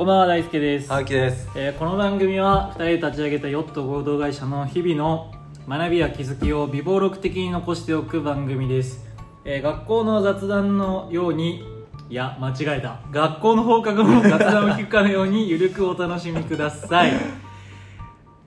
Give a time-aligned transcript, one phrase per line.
[0.00, 1.46] こんばんは大輔です、青木です。
[1.54, 5.30] えーこの番組は2人で立ち上げたヨット合同会社の日々の
[5.68, 9.04] 学びや気づきを微暴録的に残しておく番組です、
[9.44, 11.62] えー学校の雑談のように
[12.08, 13.02] いや間違えた。
[13.10, 17.12] 学校の放課後の 雑談を聞くかのようにゆるくお楽しみください。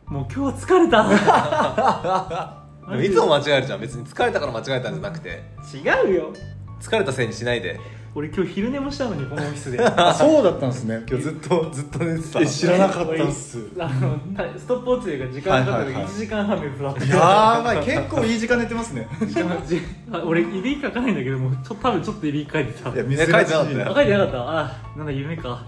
[0.08, 2.58] もう今日は疲れた。
[2.90, 3.80] でもいつも間違えるじゃん。
[3.80, 5.44] 別に疲れたから間違えたんじゃなくて。
[5.72, 6.34] 違うよ。
[6.82, 7.80] 疲れたせいにしないで
[8.16, 9.80] 俺今日昼寝もしたのにこのオフィスで。
[9.84, 11.02] あ そうだったんですね。
[11.10, 12.46] 今日ずっとずっと寝てた。
[12.46, 13.58] 知らなかったっす。
[13.80, 16.14] あのたストップウォッチというか時間かかった時はいはいはい。
[16.14, 17.18] 1時間半でフラット。
[17.18, 19.08] やばい結構いい時間寝てますね。
[19.28, 19.82] しかもじ
[20.12, 22.90] あ俺いびきかかないんだけどもうちょ多分ちょっといびきかいてた。
[22.90, 23.94] いやあ珍しね書いてなかったよ。
[23.96, 24.60] 書いてなかった。
[24.60, 25.66] あなんだ夢か。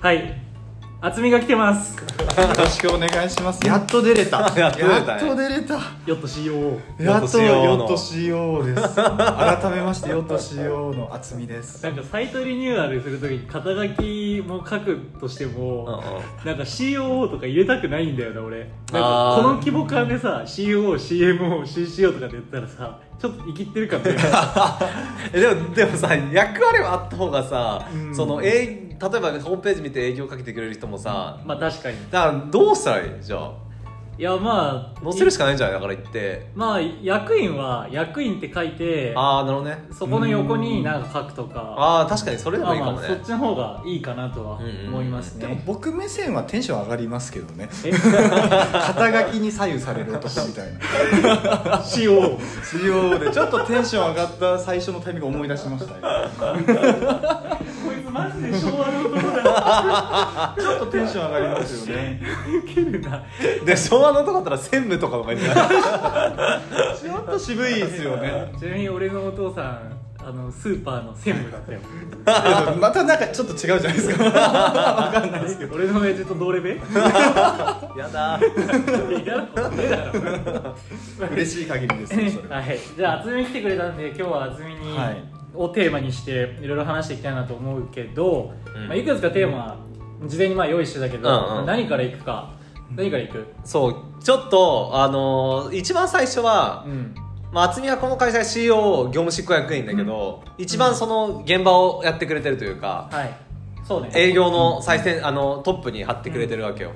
[0.00, 0.51] はい
[1.04, 1.96] 厚みが来てます。
[1.96, 2.04] よ
[2.56, 3.66] ろしくお願いします。
[3.66, 4.56] やっと出れた。
[4.56, 5.08] やっと出れたね。
[5.08, 5.74] やっと出れた。
[6.06, 8.94] ヨット COO やっとヨヨット CO です。
[8.94, 11.82] 改めましてヨット CO の厚みです。
[11.82, 16.04] なんかサイトリニューアルするときに肩書きも書くとしても、
[16.44, 18.58] なんか COO とか入れたくないんだよな俺。
[18.60, 24.10] なんかこの規模感でさ COO、CMO、CCO とかで言ったらさちょっと生きってるかって
[25.34, 28.14] えでもでもさ役割はあった方がさ、うん。
[28.14, 31.96] その営例えばホームページ見て営業かけてくれる人もさ、まあ確かに。
[32.10, 33.10] だからどうしたらいい？
[33.22, 33.50] じゃあ。
[34.18, 36.46] いやまあ載せるしかないんじゃないだから言って。
[36.54, 39.78] まあ役員は役員って書いてああなるほどね。
[39.90, 41.74] そこの横になんか書くとか。
[41.78, 47.70] ああ確かにそれでもいいかもね、まあまあそっちの方がいいかなとは思いますでもね、僕目線はテンション上がりますけどね。
[47.86, 47.90] え？
[47.90, 51.78] 肩書きに左右される男みたいな。
[51.78, 56.00] CO CO でちょっとテンション上がった最初のタイミング思い出しましたよ
[58.12, 62.20] マジで昭和の男だちょっとテンション上がりますよね。
[62.62, 63.24] ウケるな
[63.64, 65.64] で昭和の男だったら専務とかの方がいいんじゃな。
[65.64, 65.68] い
[66.98, 68.52] ちょっと渋いですよね。
[68.58, 71.80] ちなみに俺のお父さんあのスーパーの専務だったよ。
[72.78, 74.24] またなんかちょっと違うじゃないですか。
[74.24, 75.74] わかんないですけど。
[75.74, 76.74] 俺の親父と同レベ？
[76.74, 76.80] ル
[77.98, 79.96] やだいやだろねえだ。
[80.62, 80.76] ろ
[81.32, 82.48] 嬉しい限りですよそれ。
[82.54, 88.88] ははい、じゃあ渥美来てくれたんで今日は渥美に、はいをテーマにしていろいろ話していきたいなと思うけど、うん。
[88.88, 89.76] まあ、いくつかテーマ
[90.26, 91.66] 事前にまあ用意してたけど、うんうん。
[91.66, 92.54] 何からいくか。
[92.94, 93.46] 何からいく？
[93.64, 94.22] そう。
[94.22, 97.14] ちょっとあのー一番最初は、うん。
[97.52, 103.36] まあ、渥美はこの会社 CEO 業務執行役員だけど、一番その現場をやってくれてるというか、はい。
[103.84, 104.10] そうね。
[104.14, 106.92] 営業の最先あのトップに張ってくれてるわけよ、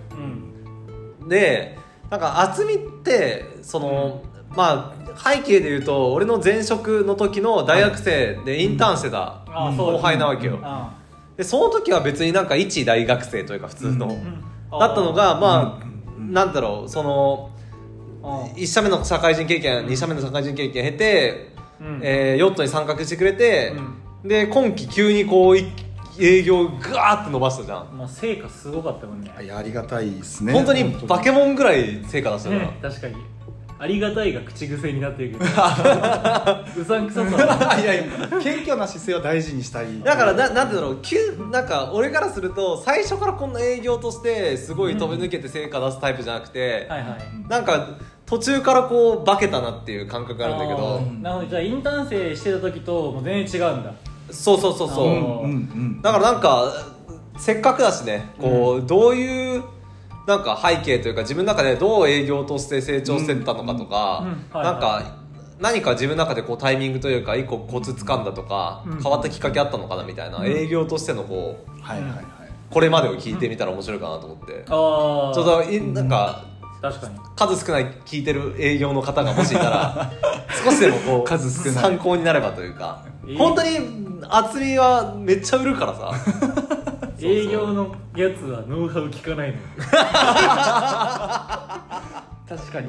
[1.20, 1.28] うん。
[1.28, 1.76] で
[2.10, 10.94] なんか渥美ってその、まあ背景で言うと俺の前職の時の大学生でインターンしてたあそう後輩なわけよ、あ
[11.36, 14.12] でその時は別になんか一大学生というか普通の、うん。
[14.12, 15.84] うんだったのがまあ、
[16.18, 16.32] うん。
[16.32, 17.50] なんだろうその
[18.22, 22.00] あ1社目の社会人経験2社目の社会人経験経て、うん。
[22.02, 23.74] えーヨットに参画してくれて、
[24.24, 25.66] うで今期急にこうい
[26.18, 29.30] 営業ガーって伸ばしたじゃん、まあ成果すごかったもんね。
[29.40, 30.52] いやありがたいですね。
[30.52, 30.84] 本当に。
[31.06, 33.14] バケモンぐらい成果出したから、ね確かに
[33.78, 37.46] ありがたいが口癖になってるけどうさんくささ。
[37.46, 38.04] はいやいや
[38.42, 40.00] 謙虚な姿勢は大事にしたい。
[40.02, 40.98] だからななんてだろう。
[41.02, 41.16] 急
[41.50, 47.48] なんか俺からすると最初からこんな営業としてすごい飛び抜けて成果出すタイプじゃなくて、はいはい。
[47.48, 47.88] なんか
[48.24, 51.48] 途中からこう化けたなっていう感覚があるんだけあどーなるほど。
[51.48, 53.92] じゃあインターン生してた時ともう全然違うんだ。
[54.30, 56.02] そうそうそうそう、あーうんうんうん。
[56.02, 56.72] だからなんか
[57.38, 59.62] せっかくだしねこう、どういう
[60.26, 65.16] なんか背景というか自分の中でどう営業として成長してったのかとか、なんか
[65.58, 70.46] 何か自分の中でこうタイミングというか一個コツ掴んだとか、うん変わったきっかけあったのかなみたいな、うん。
[70.46, 72.24] 営業としてのこうはいはいはい。
[72.70, 76.44] これまでを聞いてみたら面白いかなと思って、ああちょうどいなんか
[76.82, 77.18] 確かに。
[77.36, 80.10] 数少ない聞いてる営業の方がもしいたら
[80.64, 81.82] 少しでもこう数少ない。
[81.82, 83.02] 参考になればというか、
[83.38, 83.78] 本当に
[84.28, 86.12] 厚みはめっちゃ売るからさ
[87.20, 89.62] 営業のやつはノウハウ聞かないのよ。
[92.48, 92.88] 確かに。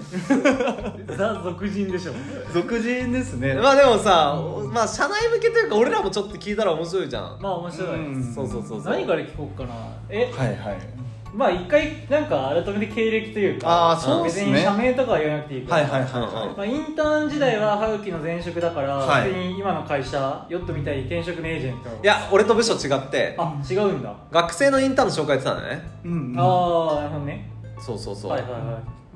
[1.17, 2.11] ザ俗人でしょ。
[2.53, 3.55] 俗人ですね。
[3.55, 4.39] まあでもさ、
[4.71, 8.33] まあ社内向けというか俺らもちょっと聞いたら面白いじゃん、まあ面白い、うん。
[8.35, 8.93] そうそうそうそう。
[8.93, 9.73] 何から聞こうかな。
[10.09, 10.31] え？
[10.31, 14.51] はいはいまあ一回なんか改めて経歴というかあーそうっすね。
[14.51, 19.29] 別に社名とかは言わなくていいから、はいはいまあ、インターン時代は葉月の前職だから、はい。
[19.29, 21.89] 別に今の会社ヨットみたいに転職のエージェント。
[21.89, 23.35] いや俺と部署違って。
[23.37, 25.81] あ違うんだ、学生のインターンの紹介やってたんだね。
[26.03, 26.39] いうんうん。
[26.39, 27.49] ああなるほどね。
[27.79, 28.61] そうそうそう、はいはいはい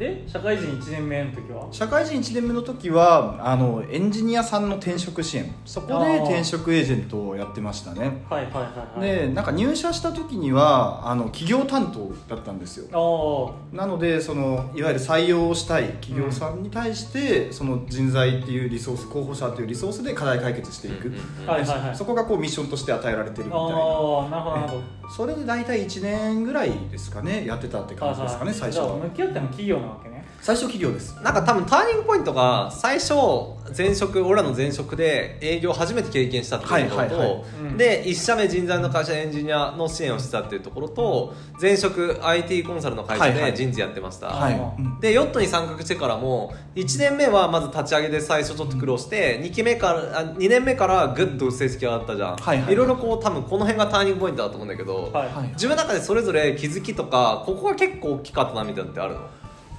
[0.01, 1.67] で社会人1年目の時は？
[1.71, 5.53] 社会人1年目の時はあのエンジニアさんの転職支援。
[5.63, 8.23] そこで転職エージェントをやってましたね。
[8.27, 8.59] はいはいは
[8.95, 9.27] いはい。
[9.27, 12.87] でなんか入社した時にはあの企業担当だったんですよ。
[13.71, 21.13] あなのでそのいわゆる採用をしたい企業さんに対して、その人材っていうリソース候補者というリソースで課題解決していく、
[21.45, 21.95] あはいはいはい。
[21.95, 23.65] そこがこうミッションとして与えられてるみたいな。
[23.65, 28.95] ああなるほどなるほどそれで大体1年ぐらいですかねやってたって感じですかね最初は。
[28.97, 31.15] 向き合っての企業なわけね最初企業です。
[31.21, 33.13] なんか多分ターニングポイントが最初
[33.77, 37.41] 前職俺らの前職で営業初めて経験したっていうところと、はいはい
[37.77, 43.51] で1社目人材の会社エンジニアの支援をしてたっていうところと前職 IT コンサルの会社はいはい。
[43.51, 44.99] で人事やってました、はい、あうん。
[44.99, 55.47] でヨットに参画してからも1年目はまず立ち上げで最初ちょっと苦労して2期目からあ2年目からグッと成績が上がったじゃん、はいはいろいろこう多分この辺がターニングポイントだと思うんだけど、はいはい。
[55.49, 59.21] 自分の中でそれぞれ気づきとかここが結構大きかったなみたいなのってあるの？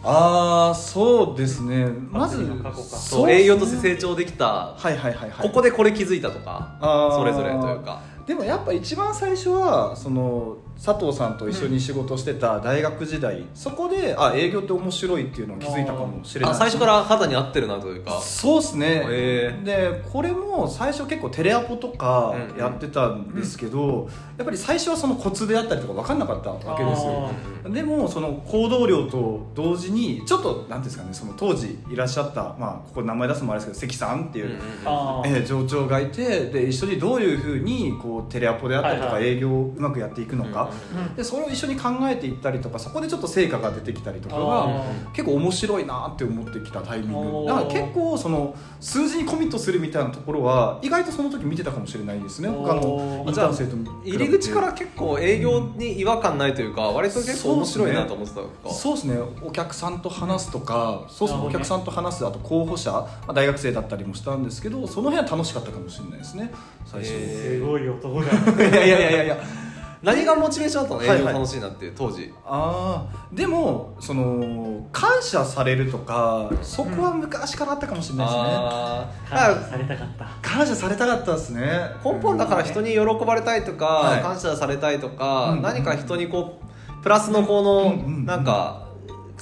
[0.04, 1.86] ああそうですね。
[2.10, 3.32] まずそうですね。
[3.42, 5.48] 営業として成長できた、はいはいはいはい。
[5.48, 6.76] ここでこれ気づいたとか
[7.14, 8.00] それぞれというか。
[8.26, 18.20] でもやっぱ一番最初はその佐藤さんと一緒に仕事してた大学時代、そこであ営業って面白いっていうのを気づいたかもしれないあ最初から肌に合ってるなというか。
[18.20, 22.58] そうですね、でこれも最初結構テレアポとかうんうん。
[22.58, 27.30] やってたんですけど、やっぱり最初はそのコツであったりとか分かんなかったわけですよ。
[27.72, 35.28] でもその行動量と同時にちょっとなんていうんですかねその当時いらっしゃったまあここ名前出すのもあれですけど関さんっていう、あー。
[35.28, 40.71] えー上長がいてで一緒にどういうふうにこうテレアポであったりとか営業をうまくやっていくのか、うん
[41.16, 47.46] でそれを一緒に考えていったりとかそこでちょっと成果が出てきたりとかがあ結構面白いなって思ってきたタイミング。
[47.46, 52.48] だから結構その数字にコミットするみたいなところは意外とその時見てたかもしれないですね。
[52.48, 58.70] 他のインターン生と入り口から結構営業に違和感ないというか割と結構面白いなと思ってたのか。
[58.70, 59.18] そうですね。
[59.42, 66.52] お客さんと話すとかそうお客さんと話すあと候補者、まあ、大学生だったりもしたんですけどその辺は楽しかったかもしれないですね。
[66.84, 68.30] 最初、へすごい男だ
[68.68, 69.38] いやいやいやいやいや
[70.02, 71.10] 何がモチベーションだったの？
[71.10, 72.32] はい営業楽しいなっていう当時。
[72.44, 79.30] ああでもその感謝されるとかそこは昔からあったかもしれないですね、あー。
[79.30, 80.26] 感謝されたかった。
[80.42, 81.62] 感謝されたかったですね。
[82.04, 84.22] 根本だから人に喜ばれたいとか、はい。
[84.22, 85.62] 感謝されたいとか、うん。
[85.62, 87.88] 何か人にこうプラスのこの、うん。
[87.88, 88.26] うん。
[88.26, 88.88] なんか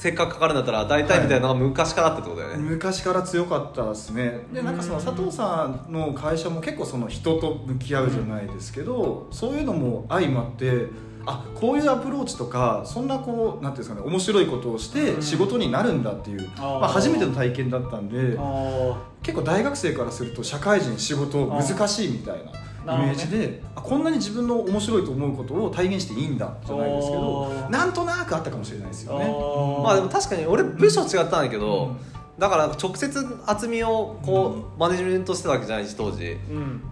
[0.00, 4.46] せっかくかかるんだったら大体みたいなのが昔からあってことだよね、昔から強かったですね。
[4.50, 10.86] でなんかその佐藤さんの会社も結構その人と向き合うじゃないですけど、そういうのも相まって
[11.26, 16.80] あこういうアプローチとかそんなこうなんていうんですかね面白いことをして仕事になるんだっていう、あー。
[16.80, 22.52] まあ、初めての体験だったんであ結構大学生からすると社会人仕事難しいみたいな
[22.84, 29.12] イメージであこんなに自分の面白いと思うことを体現していいんだじゃないですけどなんとなくあったかもしれないですー。
[29.12, 29.82] よね。
[29.84, 31.96] まあでも確かに俺部署違ったんだけど、うん
[32.38, 36.38] だから直接厚みをこうマネジメントしてたわけじゃないし当時。
[36.50, 36.82] うん。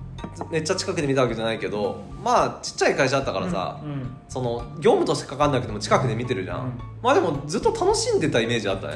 [0.51, 4.11] めっちゃ近くで見たわけじゃないけどまあちっちゃい会社だったからさ、うん。
[4.29, 6.73] その業務としてかかんなくても近くで見てるじゃん、うん。
[7.03, 8.95] まあでもずっと楽しんでたイメージあったね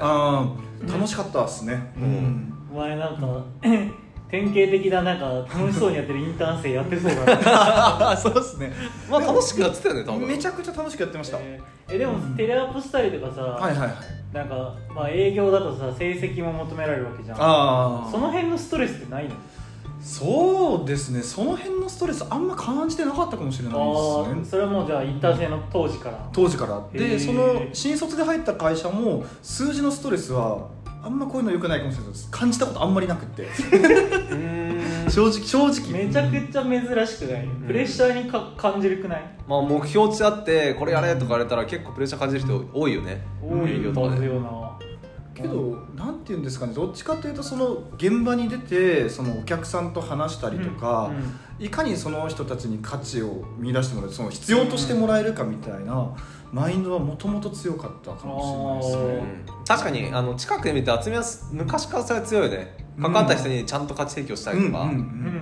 [0.92, 1.90] 楽しかったですね。
[1.96, 2.52] うん。
[2.70, 3.44] お前なんか
[4.32, 5.26] 典型的ななんか
[5.56, 8.72] 楽しそうにやってるインターン生やってそうだな そうですね。
[9.10, 11.36] まあ楽しくやってたよね多分めちゃくちゃ楽しくやってました。
[11.38, 13.90] えーえでもテレアポしたりとかさ、はいはいはい。
[14.32, 19.34] なんか、まあ、営業だとさ成績も求められるわけじゃんあその辺のストレスってないの？
[20.02, 21.22] そうですね。
[21.22, 24.40] その辺のストレスあんま感じてなかったかもしれないあですね。
[24.42, 30.66] あそれはもうじゃあインターン生の当時から当時からでその新卒で入った会社も数字のストレスは
[31.02, 32.30] あんまこういうの良くないかもしれないです。
[32.30, 33.48] 感じたことあんまりなくって。
[34.30, 35.10] うん。
[35.10, 36.06] 正直正直。
[36.06, 39.22] めちゃくちゃ珍しくない、プレッシャーにか感じるくない？
[39.48, 43.22] まあ目標値あってこれやれとか言われたら結構プレッシャー感じる人多いよね。
[43.42, 44.78] 多いよな。
[45.34, 51.22] けどなんて言うんですかねどっちかというとその現場に出てそのお客さんと話したりとか、うんうん
[51.58, 56.12] いかにその人たちに価値を見出してもらえるその必要としてもらえるかみたいな
[56.52, 59.44] マインドはもともと強かったかもしれないですね。
[59.66, 62.76] 確かにあの近くで見て厚みは昔からそれは強いよね。
[63.00, 64.98] 関わった人にちゃんと価値提供したりとか、うんうんう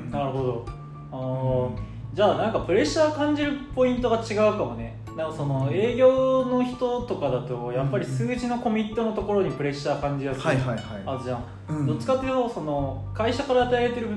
[0.08, 0.66] んなるほど。
[1.10, 1.90] あー。
[2.14, 5.00] じゃあなんかプレッシャー感じるポイントが違うかもね。
[5.16, 11.04] なんかその営業の人とかだとやっぱり数字のコミットのところにプレッシャー感じやすいはいはいはい。
[11.04, 11.86] はずじゃん、うん。
[11.86, 14.08] どっちかっていうとその会社から与えられてる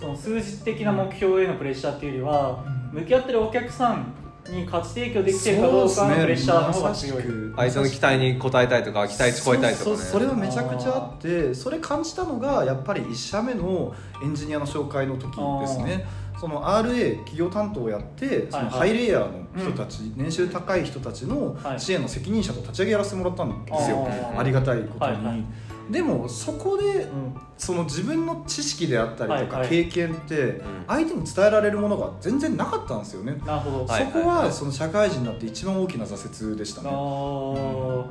[0.00, 4.14] その数字的な目標へのプレッシャーっていうよりは、向き合ってるお客さん
[4.48, 7.22] に価値提供できてるかどうかのプレッシャーの方が強い、
[7.56, 9.90] 相手の期待に応えたいとか期待値超えたいとか。
[9.90, 16.06] ねそれはめちゃくちゃあってそれ感じたのがやっぱり1社目のエンジニアの紹介の時ですね。
[16.40, 18.78] その RA 企業担当をやってそのはいはい。
[18.78, 21.80] ハイレイヤーの人たち、年収高い人たちのはい。
[21.80, 24.38] 支援の責任者と立ち上げやらせてもらったんですよ、あー。
[24.38, 25.44] ありがたいことに、はいはい
[25.90, 38.04] でもそこでうんその自分の知識であったりとか経験って相手に伝えられるものが全然なかったんですよね、なるほど、はいそこはその社会人になって一番大きな挫折でしたあね、ー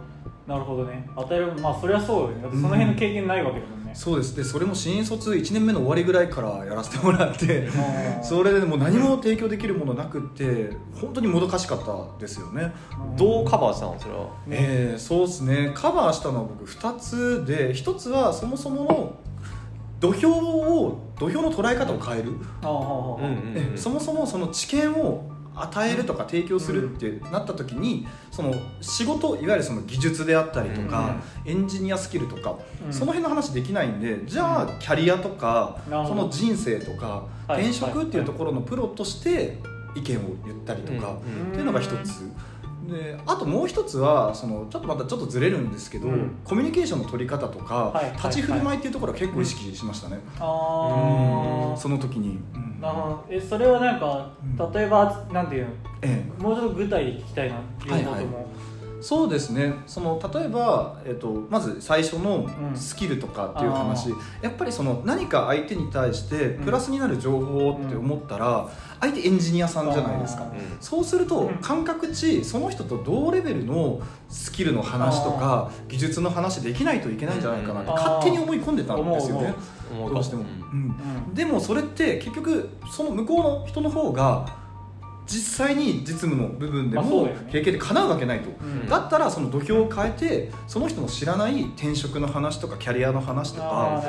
[0.49, 1.07] なるほどね。
[1.15, 2.41] 与えるまあそれはそうよね。
[2.41, 4.35] だってその辺の経験ないわけだもんね、そうです。
[4.35, 8.23] でそれも新卒1年目の終わりぐらいからやらせてもらってうん。
[8.23, 12.73] それでもう何も提供できるものなくって本当にもどかしかったですよね、
[13.15, 14.27] どうカバーしたのそれは？
[14.49, 15.71] えーそうですね。
[15.75, 19.15] カバーしたのは僕2つで1つはそもそもの
[19.99, 22.31] 土俵を土俵の捉え方を変える、
[23.77, 31.15] そもそもその知見を与えるとか提供するってなった時に、その仕事いわゆるその技術であったりとか、
[31.45, 32.93] エンジニアスキルとか、うん。
[32.93, 37.63] その辺の話できないんでじゃあキャリアとか、その人生とか、はい。
[37.63, 39.57] 転職っていうところのプロとして
[39.95, 41.51] 意見を言ったりとか、うん。
[41.51, 42.29] っていうのが一つ。
[42.89, 46.31] であともう一つはそのちょっとまたちょっとずれるんですけど、うん。
[46.43, 51.77] コミュニケーションの取り方とか、はい立ち振る舞いっていうところは結構意識しましたね、あー。
[51.77, 52.81] その時に、うん。
[52.81, 53.25] なるほど。
[53.29, 54.71] えそれはなんかうん。
[54.73, 55.69] 例えばなんていうの？
[56.01, 56.41] ええ。
[56.41, 57.55] もうちょっと具体で聞きたいな
[57.85, 58.45] 両方とも、はいはい
[59.01, 59.73] そうですね。
[59.87, 62.75] その例えば、えっと、まず最初のうん。
[62.75, 66.65] スキルとかっていう話、あやっぱりその何か相手に対してうん。
[66.65, 70.51] プラスになる情報って思ったら、相手エンジニアさんじゃないですか。
[70.81, 71.55] そうするとうん。
[71.57, 77.95] 感覚値その人と同レベルのスキルの話とか技術の話できないといけないんじゃないかなってうん。
[77.95, 79.53] 勝手に思い込んでたんですよね。
[79.91, 81.27] どうしても、うんうん。
[81.27, 81.33] うん。
[81.33, 84.58] でもそれって結局その向こうの人の方が
[85.29, 88.89] 実際に実務の部分でも経験で叶うわけないと、うん。
[88.89, 94.03] だったらその土俵を変えてその人の知らない転職の話とかキャリアの話とか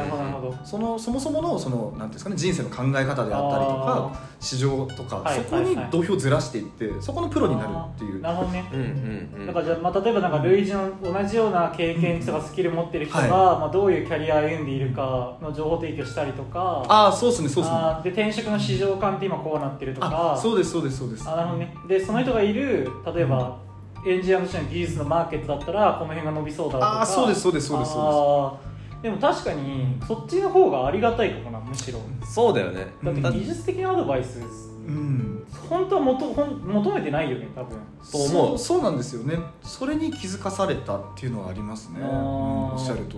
[0.64, 8.20] そのそもそものそのなんていうんですかね人生の考え方であったりとか市場とか、はいそこに土俵をずらしていってそこのプロになるっていう。
[8.22, 8.64] なるほどね。
[8.72, 9.46] うんうんうん。
[9.46, 13.60] だからじゃあ、まあ、例えばなんか類似の同じような経験とかスキル持ってる人が、はい。
[13.60, 17.80] まあ、どういうキャリアを歩んでいるかの情報提供したりとかああそうですねそうですね。
[18.02, 21.28] で転職の市場感って今こうなってるとかあそうですそうですそうです。
[21.28, 21.74] あなるほどね。
[21.86, 23.58] でその人がいる例えば、
[24.06, 27.00] エンジニアとしての技術のマーケットだったらこの辺が伸びそうだとか。
[27.02, 28.69] あーそうですそうですそうですそうあー
[29.02, 32.00] でも確かにそっちの方がありがたいかもなむしろ。
[32.24, 32.86] そうだよね。
[33.02, 34.40] だってだ技術的なアドバイス。
[34.86, 35.46] うん。
[35.68, 37.78] 本当はもとほん求めてないよね多分。
[38.02, 38.48] そう思う。
[38.48, 39.38] そうそうなんですよね。
[39.62, 42.06] それに気づかされたっていうのはありますね、うん
[42.72, 43.16] おっしゃる通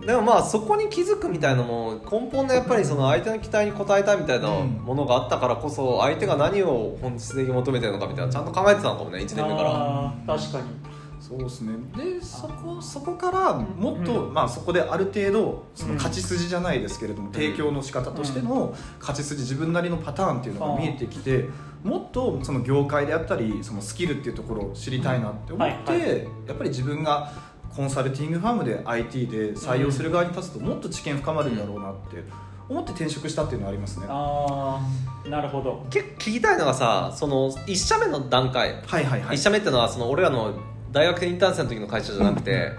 [0.00, 10.14] り、でもまあそこに気づくみたいなのも根本のやっぱりその相手の期待に応えたいみたいなものがあったからこそ相手が何を本質的に求めてるのかみたいなのちゃんと考えてたのかもね1年目から。
[10.26, 10.95] 確かに
[11.26, 11.72] そうですね。
[11.96, 21.46] でそこそこからもっと、まあ、そこである程度その勝ち筋じゃないですけれども、提供の仕方としての勝ち筋自分なりのパターンっていうのが見えてきて
[21.82, 26.06] もっとその業界であったりそのスキルっていうところを知りたいなって思って、はいは
[26.46, 27.32] やっぱり自分が
[27.74, 32.22] コンサルティングファームで IT で採用する側に立つともっと知見深まるんだろうなって
[32.68, 34.06] 思って転職したっていうのはありますね。
[34.08, 34.80] あ
[35.24, 35.84] あなるほど。
[35.90, 38.80] 結構聞きたいのがさその1社目の段階。
[38.86, 39.36] はいはいはい。
[39.36, 40.54] 1社目ってのはその俺らの
[40.96, 42.72] 大学生インターン生の時の会社じゃなくて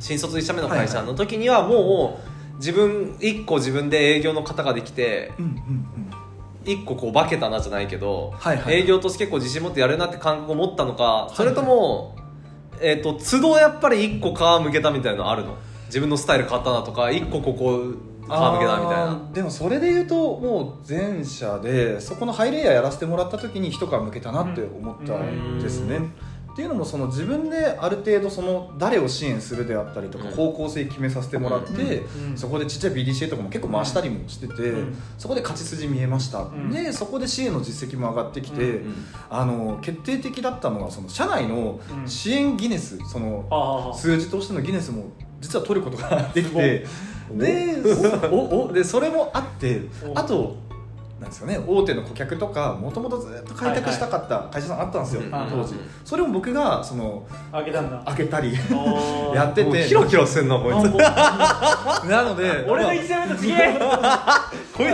[0.00, 2.18] 新卒1社目の会社の時にはも
[2.54, 6.10] う自分1個自分で営業の方ができてうんうんうん。
[6.64, 8.80] 1個こう化けたなじゃないけど、はいはい。
[8.80, 12.16] 営業として結構自信持ってやれるなって感覚を持ったのかそれとも、
[12.80, 15.56] えー、と都度やっぱり1個皮向けたみたいなのあるの？
[15.86, 19.30] 自分のスタイル変わったなとか1個ここ皮向けたみたいな。
[19.32, 26.00] でもそれで言うともう前者でそこのハイレイヤーやらせてもらった時に一皮向けたなって思ったんですね、
[26.60, 30.30] っていうのもその自分である程度その誰を支援するであったりとかうん。
[30.32, 32.36] 方向性決めさせてもらって、うん。
[32.36, 34.96] そこでちっちゃい BDCA とかも結構回したりもしてて、うん。
[35.16, 36.70] そこで勝ち筋見えました、ん。
[36.70, 38.88] でそこで支援の実績も上がってきて、う
[39.30, 42.06] あの決定的だったのはその社内のうん。
[42.06, 46.86] 支援ギネスその数字としてのギネスも実は取ることができて
[47.32, 47.76] で
[48.30, 50.56] おおでそれもあっておあと
[51.20, 51.58] なんですよね。
[51.66, 55.80] 大手の顧客とかもともとずっと開拓したかった会社さんあったんですよ、うん当時うん。
[56.02, 58.02] それを僕がそのあげたんだ。
[58.06, 58.54] 開けたり
[59.34, 59.64] やってて。
[59.64, 60.94] もうキロキロしてんなこいつ。
[62.08, 63.78] なので俺のまあ1年目と違え
[64.74, 64.86] こい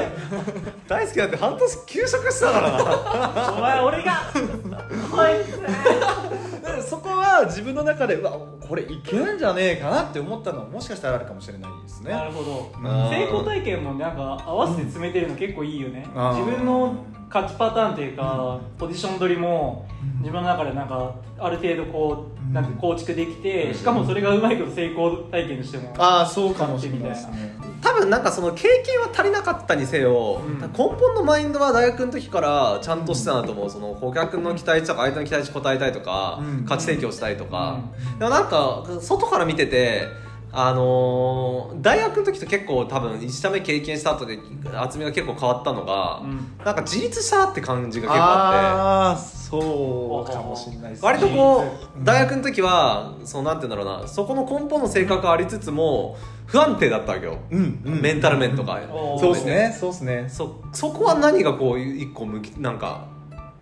[0.89, 3.55] 大好きだって半年休職してたからな。
[3.57, 4.13] お前俺が。
[4.35, 8.33] こいつでそこは自分の中でうわ
[8.69, 12.11] これいけるんじゃねえかなって思ったのはもしかしたらあるかもしれないですね。
[12.11, 12.73] なるほど。
[12.77, 12.85] うん。
[13.11, 16.07] 成功体験もなんか合わせて詰めてるの結構いいよね。
[16.15, 16.97] 自分の
[17.29, 19.87] 勝ちパターンというか、ポジション取りも
[20.21, 27.01] 自分の中でなんかある程度こうなんか構築できて、しかもそれがうまいこと成功体験としてもああそうかもしれない。
[27.11, 30.61] ですね多分なんかその経験は足りなかったにせよ、うん。
[30.61, 33.71] 根本のマインドは大学の時からちゃんとしてたなと思う。
[33.71, 36.65] その顧客の期待値とか相手の期待値応えたいとか、うん。
[36.65, 37.81] 価値提供したいとか、
[38.19, 40.09] でもなんか外から見てて
[40.59, 44.39] あのー大学の時と結構多分1社目経験した後で
[44.75, 46.65] 厚みが結構変わったのが、うん。
[46.65, 48.59] なんか自立したって感じが結構あって。
[48.67, 51.07] ああそうかもしれないですね。
[51.07, 51.63] 割とこ
[52.01, 54.09] う大学の時はそうなんて言うんだろうな。
[54.09, 58.01] そこの根本の性格ありつつも不安定だったわけよ、うんうん。
[58.01, 58.81] メンタル面とか、
[59.21, 60.25] そうですねそうですね。
[60.29, 63.09] そそこは何がこう一個向きなんか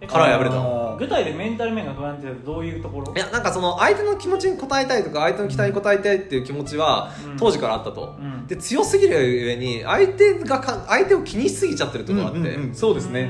[0.06, 0.96] 殻破れたの。
[0.99, 3.12] 具体でメンタル面が不安定だとどういうところ？
[3.14, 7.37] いやなんかその相手の気持ちに応えたいとか相手の期待に応えたいっていう気持ちはうん。
[7.37, 8.46] 当時からあったと、うん。
[8.46, 13.28] で強すぎる上に相手がか相手を気にしすぎちゃってるところがあって、うんうんうんそうですね。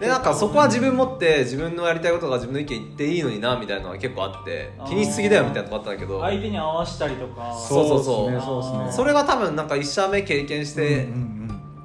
[0.00, 6.22] でなんかそこは自分持って自分のやりたいことが自分の意見言っていいのになみたいなのが結構あって気にしすぎだよみたいなとこあったんだけど。
[6.22, 7.54] 相手に合わしたりとか。
[7.54, 8.30] そうそうそう。
[8.30, 8.62] ですねそう。
[8.62, 11.40] ですねそれが多分なんか1社目経験して、うんうん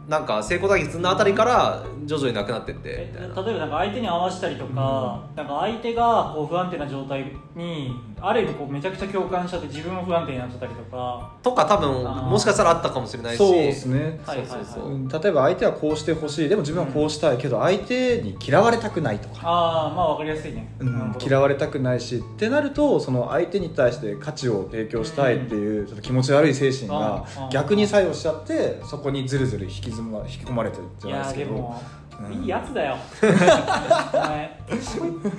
[0.07, 3.43] なんか成功体験積んだあたりから徐々になくなってってえみたいな。
[3.43, 11.31] 例えばなんか相手に合わしたりとか,、なんか相手がこう不安定な状態にある意味こうめちゃくちゃ共感しちゃって自分も不安定になっちゃったりとか。
[11.41, 13.37] とか多分もしかしたらあったかもしれないし。
[13.37, 14.19] そうですね。
[14.25, 14.47] はいはいはい。
[14.47, 14.89] そうそうそう。
[14.91, 15.07] うん。
[15.07, 16.49] 例えば相手はこうしてほしい。
[16.49, 27.49] でも自分はこうしたいけど相手に嫌われたくないとか、ああまあわかりやすいね、うん嫌われたくないしってなるとその相手に対して価値を提供したいっていうちょっと気持ち悪い精神がうん。
[27.49, 31.75] 逆に作用しちゃってそこにずるずる引きずま引き込まれてるじゃないですけど。
[32.31, 32.95] いいやつだよ。
[33.21, 33.25] お
[34.17, 34.59] 前。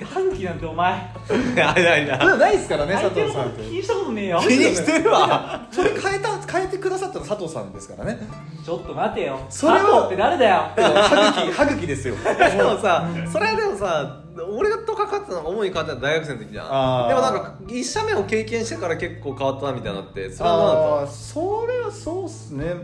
[0.05, 2.05] 歯茎なんてお前あれない。
[2.05, 2.57] なない。
[2.57, 8.19] ですからね佐藤さんって気にしたことねえよ気にしてるわそれ変えた変えてくださったの佐藤さんですからね
[8.63, 14.21] ちょっと待てよそれを佐藤って誰だよ歯茎歯茎ですよでもさそれはでもさ
[14.55, 19.93] 俺と関わってたのが主に関わってたのは大学生の時じゃんでもなんか1社目を経験してから結構変わったなみたい。
[19.93, 22.75] なのってそれは何それはそうっすね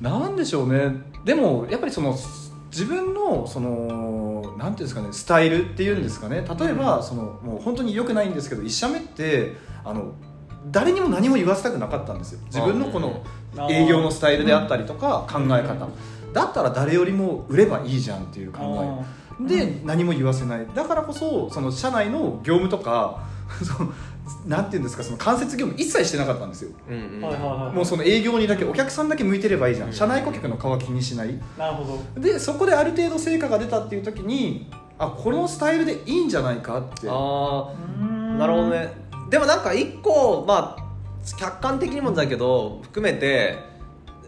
[0.00, 0.92] なんでしょうね。
[1.24, 2.16] でもやっぱりその
[2.70, 6.44] 自分のそのなんていうんですかねスタイルっていうんですかね。
[6.58, 10.12] 例えばそのもう本当に良くないんですけど一社目ってあの
[10.70, 12.40] 誰にも何も言わせたくなかったんですよ。
[12.46, 13.22] 自分のこの
[13.70, 15.88] 営業のスタイルであったりとか考え方。
[16.32, 19.04] だったら誰よりも売ればいいじゃんっていう考
[19.40, 19.46] え。
[19.46, 20.66] で何も言わせない。
[20.74, 23.24] だからこそその社内の業務とか
[24.46, 26.70] なんていうんですかその間接業務一切してなかったんですよ。
[26.88, 27.20] たうんうん。
[27.22, 29.92] はいはいはいもうその営業にだけお客さんだけ向いてればいいじゃん。
[29.92, 31.38] 社内顧客の顔は気にしない。
[31.58, 32.20] なるほど。
[32.20, 37.08] でそこである程度成果が出たっていう時にあこのスタイルでいいんじゃないかって。
[37.08, 37.74] ああ
[38.38, 38.92] なるほどね。
[39.28, 40.90] でもなんか一個まあ
[41.38, 43.58] 客観的にもだけど含めて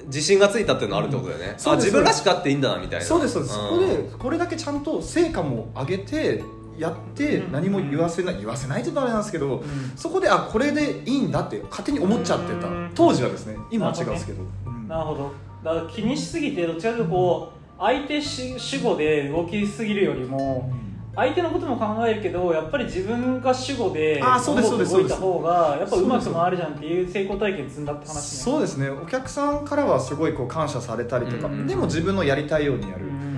[0.06, 3.06] 自信がついたっていうのはあるってことだよね、そうですあ自分らしくあっていいんだなみたいな。
[3.06, 3.56] そうですそうです、ん。
[3.56, 6.42] そこでこれだけちゃんと成果も上げて
[6.78, 7.52] やってうん。
[7.52, 9.62] 何も言わせない言わせないって言うとあれなんですけど、ん。
[9.96, 12.68] そこであこれでいいんだって勝手に思っちゃってた。
[12.68, 12.92] うん。
[12.94, 14.88] 当時はですね今は違うんですけど、うん。
[14.88, 15.32] なるほど。
[15.64, 20.70] だから気にしすぎてどっちかというとこう相手主主語で動きすぎるよりも
[21.14, 28.20] 相手のことも考えるけどやっぱり自分が主語で動いた方がやっぱうまく回るじゃんっていう成功体験積んだって話ね。
[28.20, 28.88] そうですね。
[28.88, 31.66] お客さんからはすごいこう感謝されたりとか、うん。
[31.66, 33.31] でも自分のやりたいようにやる、うんうん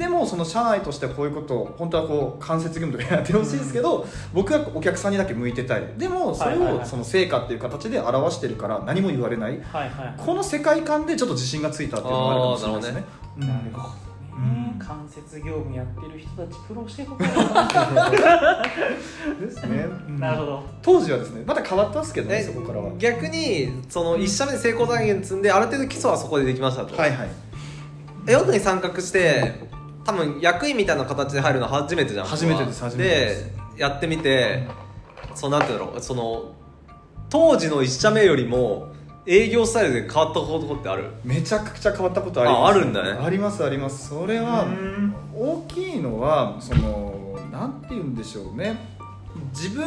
[0.00, 6.82] でもその社内としてこういうことを本当はこう間接業務とかやってほしいですけど、僕はお客さんにだけ向いてたいでもそれはいはいはい。
[6.84, 9.60] をその成果っていう形で表してるから何も言われない。
[9.60, 13.04] はいはいこの世界観でちょっと自信がついたっていうのがあるかもしれないですね。
[13.36, 13.48] うん。
[13.48, 13.94] なるほどね。
[14.36, 14.78] うん。
[14.78, 18.62] 間接業務やってる人たちプロしてることだ
[19.38, 19.84] ですね、
[20.18, 20.64] なるほど。
[20.80, 22.90] 当時はですねまた変わったんですけどねえそこからは。
[22.96, 27.28] 逆にその1社目で成功体験積んである程度基礎はそこでできましたと、はいはい。
[28.26, 29.69] えヨットに参画して
[30.04, 32.26] 多分役員みたいな形で入るの初めてじゃん。
[32.26, 33.44] 初めてです初めてです。
[33.76, 34.66] でやってみて
[35.34, 36.00] そうなんていうんだろう。
[36.00, 36.52] その
[37.28, 38.92] 当時の1社目よりも
[39.26, 41.10] 営業スタイルで変わったことってある？
[41.24, 42.60] めちゃくちゃ変わったことあります。
[42.62, 43.10] ああるんだね。
[43.10, 44.08] ありますあります。
[44.08, 45.14] それはうん。
[45.34, 48.76] 大きいのはそのなんて言うんでしょうね。
[49.52, 49.86] 自分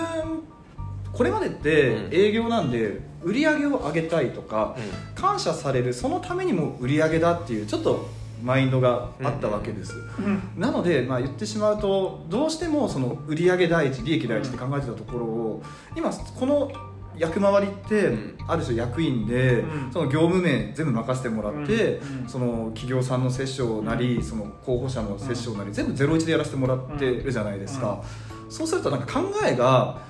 [1.11, 2.13] これまでってうん。
[2.13, 4.75] 営業なんで売り上げを上げたいとか、
[5.15, 8.07] 感謝されるそのためにも売り上げだっていうちょっと
[8.43, 10.41] マインドがあったわけです、うん。
[10.57, 15.63] なので、まあ、言ってしまうとどうしてもその売上第一利益第一って考えてたところを
[15.95, 16.71] 今この
[17.17, 18.35] 役回りってうん。
[18.47, 19.91] ある種役員で、うん。
[19.93, 28.03] その業務面全部任せてもらって、その企業さんの接種なり、その候補者の接種なり、全部ゼロ一でやらせてもらってるじゃないですか、
[28.49, 30.01] そうするとなんか考えが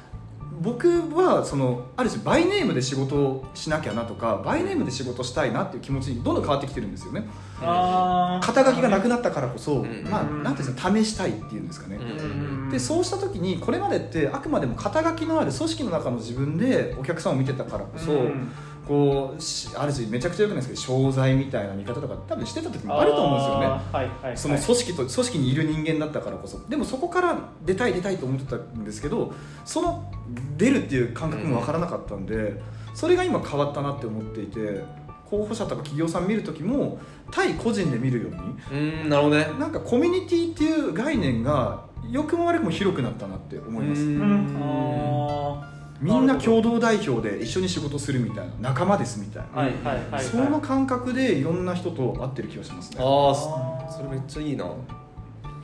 [0.62, 7.26] 僕はそのある種バイネームで仕事をしなきゃなとかバイネームで仕事したいなっていう気持ちにどんどん変わってきてるんですよね。
[7.60, 10.04] 肩書きがなくなったからこそ、ん。
[10.10, 10.44] まあうん。
[10.44, 12.70] なんていうんですか試したいっていうんですかね、うん。
[12.70, 18.52] でそうした時にこれまでってあくまでも肩書きのある組織の中の自分でお客さんを見てたからこそ、うん。
[18.88, 23.66] こうしある種めちゃくちゃよくないですけど商材みたいな見方とか多分してた時もあると思うんですよね。
[23.92, 24.38] はいはい。
[24.38, 26.60] その組織と組織にいる人間だったからこそ。
[26.68, 30.12] でもそこから出たい出たいと思ってたんですけどその
[30.58, 32.62] 出るっていう感覚も分からなかったんで、
[32.94, 34.84] それが今変わったなって思っていて
[35.30, 37.00] 候補者とか企業さん見る時も
[37.32, 39.48] 対個人で見るようにうんなるほどね。
[39.60, 44.02] なんかコミュニティっていう概念が良くも悪くも広くなったなって思います。
[44.04, 44.22] うん。
[44.22, 44.58] うん。
[44.60, 50.24] あみんな共同代表で一緒に仕事するみたいな仲間ですみたいな、ーはいはいはいはい。
[50.24, 52.98] その感覚でいろんな人と会ってる気がしますね。
[53.00, 54.66] ああそそれめっちゃいいな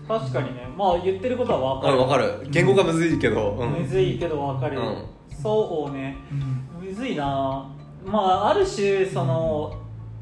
[0.09, 0.67] 確かにね。
[0.75, 1.93] まあ言ってることは分かる。
[1.93, 2.47] あ分かる。
[2.49, 3.69] 言語がむずいけど、うん。
[3.73, 5.05] むずいけど分かる、うん。
[5.29, 6.17] そうね。
[6.31, 6.87] うん。
[6.87, 7.69] むずいな。
[8.03, 9.71] まあある種その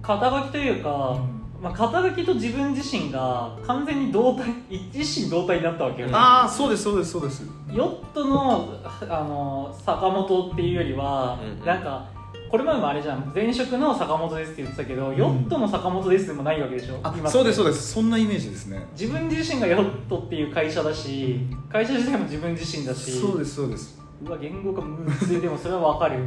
[0.01, 1.17] 肩書きというか、
[1.61, 7.43] まあ、肩書きと自分自身が完全に同体一心同体になったわけよ、ああそうですそうですそうです。
[7.71, 8.69] ヨットの
[9.09, 11.65] あの坂本っていうよりは、うん。
[11.65, 12.16] なんか
[12.49, 15.17] これまでもあれじゃん前職の坂本ですって言ってたけど、ん。
[15.17, 17.93] ヨットの坂本ですでもないわけでしょあ今そうですそうでです。
[17.93, 18.85] そんなイメージですね。
[18.97, 23.11] 自分自身がヨットっていう会社だし会社自体も自分自身だし。
[23.19, 23.99] そうですそうです。
[24.23, 25.41] うわ言語がむずい。
[25.41, 26.19] でもそれはわかる。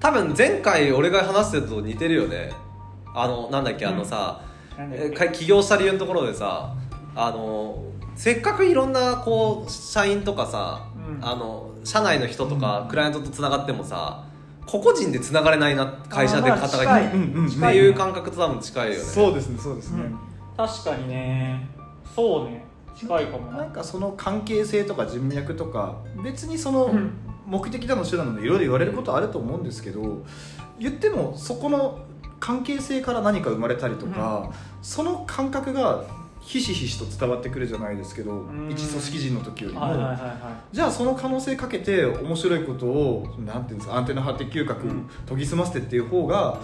[0.00, 2.52] 多分前回俺が話してたと似てるよね。
[3.14, 4.42] あのなんだっけあのさ、
[4.76, 6.74] なん起業した理由のところでさ
[7.14, 7.82] あの
[8.14, 11.24] せっかくいろんなこう社員とかさ、うん。
[11.26, 12.88] あの社内の人とか、うん。
[12.88, 14.25] クライアントとつながってもさ
[14.66, 19.00] 個々人でつながれないな会社で肩書きっていう感覚と多分近いよね。
[19.00, 20.04] そうですねそうですね、
[20.56, 21.68] 確かにね。
[22.14, 22.64] そうね。
[22.96, 23.58] 近いかもな。
[23.58, 27.12] なんかその関係性とか人脈とか別にそのうん。
[27.48, 30.24] 目的だの手段なのでいろいろ言われることはあると思うんですけど
[30.80, 32.00] 言ってもそこの
[32.40, 34.52] 関係性から何か生まれたりとか、
[34.82, 36.02] その感覚が
[36.46, 38.68] ひしひしと伝わってくるじゃないですけどん。
[38.70, 45.10] 一組織人の時よりも、はいはいはいはじゃあその可能性かけて面白いことをなんていうんですかアンテナ張って嗅覚うん。
[45.26, 46.60] 研ぎ澄ませてっていう方が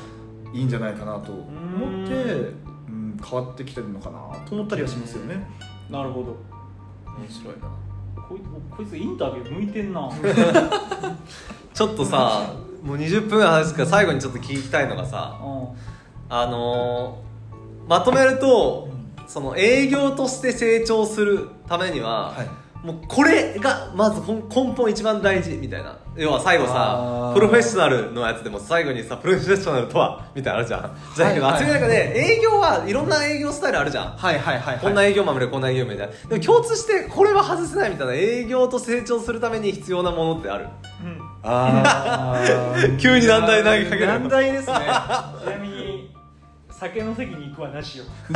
[0.54, 1.32] いいんじゃないかなと。
[1.32, 2.54] 思ってう
[2.88, 4.18] うん変わってきてるのかな
[4.48, 4.54] と。
[4.54, 5.34] 思ったりはしますよね。
[5.88, 6.36] いなるほど。
[7.18, 7.68] 面白いな。
[8.28, 8.40] こい
[8.70, 10.08] こいつインタビュー向いてんな。
[11.74, 15.76] ちょっとさもう20分話すから最後にちょっと聞きたいのがさう
[16.28, 18.88] あのーまとめると
[19.32, 22.86] その営業として成長するためには、はい。
[22.86, 25.96] もうこれがまず根本一番大事みたいな。
[26.16, 27.34] 要は最後あさー。
[27.34, 30.96] プロフェッショナルのやつでも最後にさプロフェッショナルとはみたいなのあるじゃん。
[31.16, 31.40] じゃあはい。
[31.40, 34.16] はい中で営業はいろんな営業スタイルあるじゃん。
[34.18, 40.66] はいはいはいこんな営業マンでこんな営業マンみたいなでも共通してこれは外せないみたいな営業と成長するために必要なものってある。
[40.66, 41.20] んうん。
[41.42, 42.98] あー。
[43.00, 44.06] 急に難題投げかける。
[44.08, 44.74] 難題ですね。
[44.74, 45.81] ちなみに
[46.82, 48.04] 酒の席に行くはなしよ。
[48.04, 48.32] です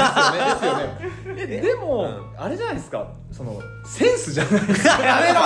[0.67, 0.87] よね。
[1.01, 1.47] ですよね。
[1.49, 3.09] えでも、うあれじゃないですか。
[3.33, 4.67] そのセンスじゃない。
[4.69, 5.41] ですかやめろ。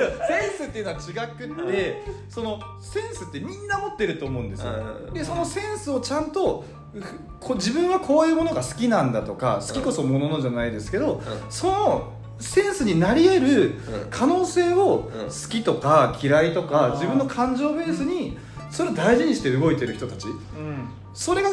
[0.00, 4.70] やセンスっていうのは違くってそのセンスってみんな持ってると思うんですよ。
[5.08, 5.14] うん。
[5.14, 11.20] でそのセンスをちゃんとふこ自分はこういうものが好きなんだとか好きこそもののじゃないですけど、
[11.50, 13.74] そのセンスになり得るうん
[14.10, 18.38] 可能性をうん好きとか嫌いとか自分の感情ベースに
[18.72, 20.88] それを大事にして動いてる人たちうん。
[21.14, 21.50] それが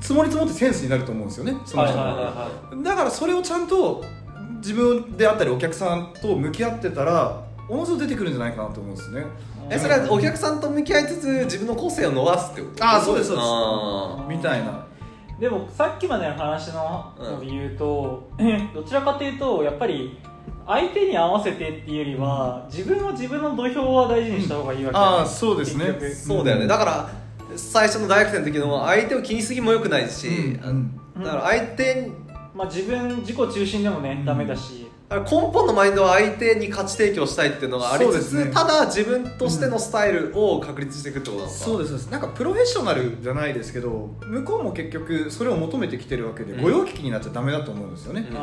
[0.00, 2.30] 積もり積もってセンスになると思うんですよねその人のはいはいは
[2.72, 4.02] いはだからそれをちゃんと
[4.56, 9.20] 自分であったりお客さんと向き合ってたらおのずと出てくるんじゃないかなと思うんですね。
[9.20, 9.24] い
[9.70, 12.84] えそれはお客さんと向き合いつつ自分の個性を伸ばすってこと？
[12.84, 13.46] あーそうですそうです。
[13.46, 14.86] あみたいな。
[15.38, 18.30] でもさっきまでの話のので言うと、
[18.74, 20.18] どちらかというとやっぱり
[20.66, 26.14] 相手に合わせてっていうよりは自分は自分の土俵は大事にした方がいいわけだよねああそうですね。
[26.14, 26.66] そうだよね。
[26.66, 27.10] だから
[27.56, 31.00] 最初の大学生の時の相手を気にしすぎもよくないし、うん。
[31.16, 31.22] うん。
[31.24, 32.12] だから相手に
[32.54, 34.88] まあ自分自己中心でもね、うんダメだし
[35.20, 38.50] 根本のマインドは相手に価値提供したいっていうのがありつつ、ね。
[38.52, 42.10] ただ自分としてのスタイルを確立していくってことなのかそうですそうです。
[42.10, 46.62] なんかプロフェッショナルじゃないですけど向こうも結局それを求めてきてるわけで、うん。
[46.62, 48.34] 御用聞きになっちゃダメだと思うんですよね、うん。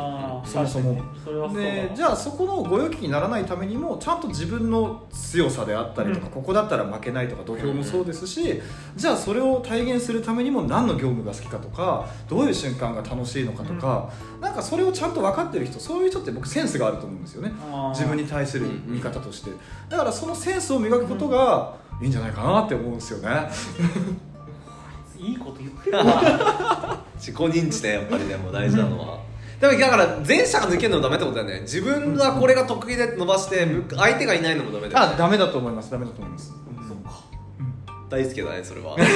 [0.48, 1.02] そもそも。
[1.24, 6.32] そでじゃあそこの御用聞きにならないためにもちゃんと自分の強さであったりとか、うん。
[6.32, 8.60] ここだったら負けないとか土俵もそうですし、
[8.96, 17.52] じゃあそれを体現するためにも何の業務が好きかとかどういう瞬間が楽しいのかとか、なんかそれをちゃんと分かってる人そういう人って僕センスがあると思うんですよね。
[17.90, 19.50] 自分に対する見方として。
[19.88, 23.48] だからそのセンスを磨くことがいいんじゃないかなって思うんですよね、
[25.18, 27.02] いいこと言ってるわ。
[27.16, 29.18] 自己認知でやっぱりでも大事なのは、
[29.60, 31.60] でもだから前者が抜けるのもダメってことだよね。
[31.62, 36.52] 自分はこれが得意で伸ばして相手がいないのもダメだよ、ね、あダメだと思いますダメだと思います。
[36.88, 37.20] そっか。
[38.08, 38.96] 大好きだねそれは。
[39.00, 39.14] そん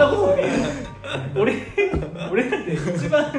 [0.00, 0.92] なことね
[1.36, 1.66] 俺
[2.30, 3.32] 俺だって一番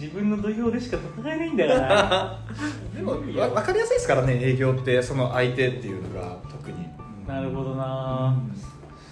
[0.00, 2.38] 自分の土俵でしか戦えないんだから。
[2.96, 6.88] でもわ分かりやすいですからね営業ってその相手っていうのが特に。
[7.28, 8.34] なるほどな、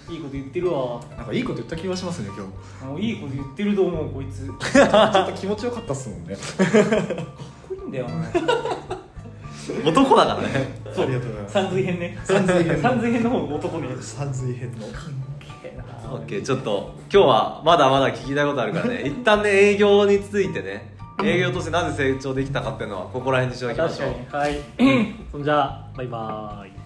[0.09, 0.99] いいこと言ってるわ。
[1.15, 3.07] なんかいいこと言った気がしますね今日。
[3.07, 4.47] いいこと言ってると思うこいつ。
[4.47, 6.35] か っちょっと気持ちよかったっすもんね。
[7.69, 8.07] こいいんだよ
[9.85, 10.81] 男だからね。
[10.93, 11.05] そう。
[11.05, 11.53] ありがとうございます。
[11.53, 12.17] 三髄編ね。
[12.23, 13.87] 三髄編三髄編の方が男ね。
[14.01, 14.87] 三髄編の
[16.09, 19.03] けえなオッケーちょっと今日はまだまだ聞きたいことあるからね。
[19.07, 20.97] 一旦ね営業についてね。
[21.21, 24.35] 営業としてなぜ成長できたかっていうのはここら辺にしておきましょう。
[24.35, 24.59] はい。
[25.31, 26.78] そんじゃあバイバーイ